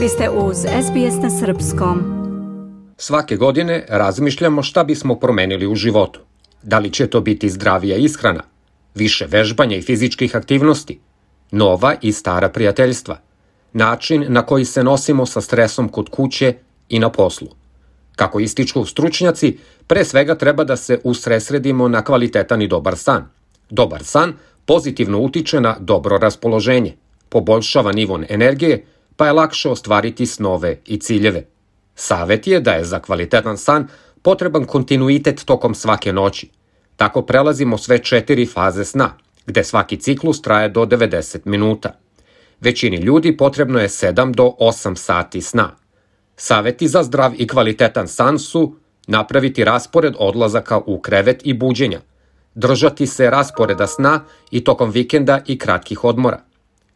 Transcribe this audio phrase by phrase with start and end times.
[0.00, 2.02] Vi ste uz SBS na Srpskom.
[2.96, 6.20] Svake godine razmišljamo šta bismo promenili u životu.
[6.62, 8.42] Da li će to biti zdravija ishrana,
[8.94, 11.00] više vežbanja i fizičkih aktivnosti,
[11.50, 13.20] nova i stara prijateljstva,
[13.72, 16.54] način na koji se nosimo sa stresom kod kuće
[16.88, 17.48] i na poslu.
[18.16, 23.28] Kako ističu stručnjaci, pre svega treba da se usresredimo na kvalitetan i dobar san.
[23.70, 24.32] Dobar san
[24.64, 26.96] pozitivno utiče na dobro raspoloženje,
[27.28, 28.84] poboljšava nivon energije,
[29.20, 31.44] pa je lakše ostvariti snove i ciljeve.
[31.94, 33.88] Savet je da je za kvalitetan san
[34.22, 36.50] potreban kontinuitet tokom svake noći.
[36.96, 39.10] Tako prelazimo sve četiri faze sna,
[39.46, 41.92] gde svaki ciklus traje do 90 minuta.
[42.60, 45.76] Većini ljudi potrebno je 7 do 8 sati sna.
[46.36, 48.74] Saveti za zdrav i kvalitetan san su
[49.06, 52.00] napraviti raspored odlazaka u krevet i buđenja,
[52.54, 56.49] držati se rasporeda sna i tokom vikenda i kratkih odmora.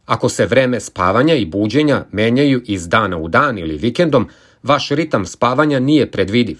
[0.05, 4.27] Ako se vreme spavanja i buđenja menjaju iz dana u dan ili vikendom,
[4.63, 6.59] vaš ritam spavanja nije predvidiv,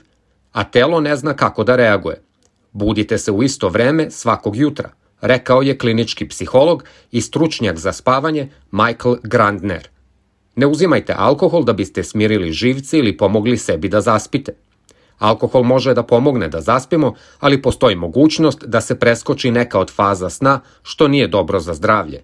[0.52, 2.22] a telo ne zna kako da reaguje.
[2.72, 4.90] Budite se u isto vreme svakog jutra,
[5.22, 9.88] rekao je klinički psiholog i stručnjak za spavanje Michael Grandner.
[10.56, 14.54] Ne uzimajte alkohol da biste smirili živce ili pomogli sebi da zaspite.
[15.18, 20.30] Alkohol može da pomogne da zaspimo, ali postoji mogućnost da se preskoči neka od faza
[20.30, 22.24] sna, što nije dobro za zdravlje.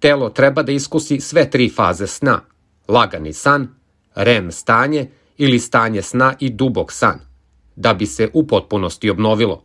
[0.00, 2.40] Telo treba da iskusi sve tri faze sna,
[2.88, 3.68] lagani san,
[4.14, 7.20] REM stanje ili stanje sna i dubok san,
[7.76, 9.64] da bi se u potpunosti obnovilo.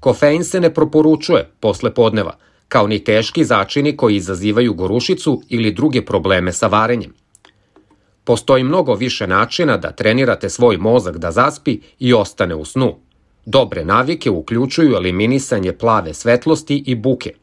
[0.00, 2.36] Kofein se ne proporučuje posle podneva,
[2.68, 7.14] kao ni teški začini koji izazivaju gorušicu ili druge probleme sa varenjem.
[8.24, 12.96] Postoji mnogo više načina da trenirate svoj mozak da zaspi i ostane u snu.
[13.44, 17.34] Dobre navike uključuju eliminisanje plave svetlosti i buke,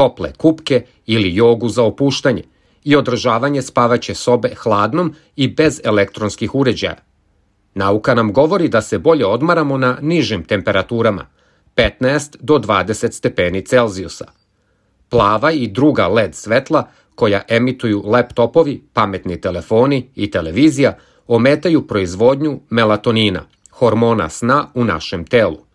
[0.00, 2.42] tople kupke ili jogu za opuštanje
[2.84, 6.96] i održavanje spavaće sobe hladnom i bez elektronskih uređaja.
[7.74, 11.26] Nauka nam govori da se bolje odmaramo na nižim temperaturama,
[11.76, 14.24] 15 do 20 stepeni Celzijusa.
[15.08, 23.42] Plava i druga LED svetla koja emituju laptopovi, pametni telefoni i televizija ometaju proizvodnju melatonina,
[23.70, 25.69] hormona sna u našem telu.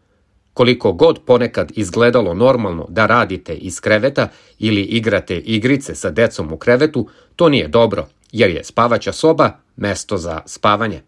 [0.56, 4.28] Koliko god ponekad izgledalo normalno da radite iz kreveta
[4.60, 10.18] ili igrate igrice sa decom u krevetu, to nije dobro, jer je spavaća soba mesto
[10.18, 11.02] za spavanje.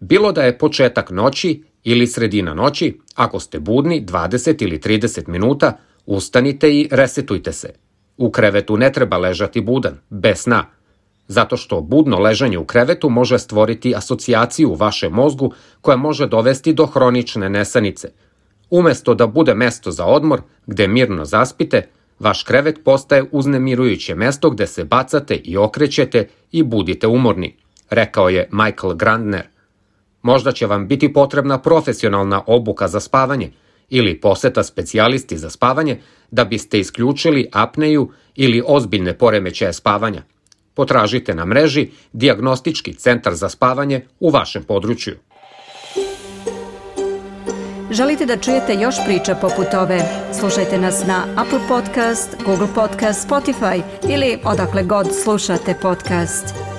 [0.00, 5.78] Bilo da je početak noći ili sredina noći, ako ste budni 20 ili 30 minuta,
[6.06, 7.72] ustanite i resetujte se.
[8.16, 10.66] U krevetu ne treba ležati budan, bez sna,
[11.30, 16.72] zato što budno ležanje u krevetu može stvoriti asocijaciju u vašem mozgu koja može dovesti
[16.72, 18.08] do hronične nesanice.
[18.70, 21.86] Umesto da bude mesto za odmor, gde mirno zaspite,
[22.18, 27.56] vaš krevet postaje uznemirujuće mesto gde se bacate i okrećete i budite umorni,
[27.90, 29.46] rekao je Michael Grandner.
[30.22, 33.52] Možda će vam biti potrebna profesionalna obuka za spavanje
[33.88, 40.22] ili poseta specijalisti za spavanje da biste isključili apneju ili ozbiljne poremećaje spavanja.
[40.80, 45.14] Potražite na mreži Diagnostički centar za spavanje u vašem području.
[47.90, 50.00] Želite da čujete još priča poput ove?
[50.40, 56.69] Slušajte nas na Apple Podcast, Google Podcast, Spotify ili odakle god slušate podcast.